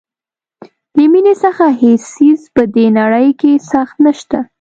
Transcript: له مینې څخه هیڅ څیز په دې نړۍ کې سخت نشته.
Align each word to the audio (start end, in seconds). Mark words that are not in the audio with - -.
له 0.97 1.03
مینې 1.11 1.33
څخه 1.43 1.65
هیڅ 1.81 2.01
څیز 2.15 2.39
په 2.55 2.63
دې 2.75 2.85
نړۍ 2.99 3.29
کې 3.39 3.51
سخت 3.71 3.95
نشته. 4.05 4.39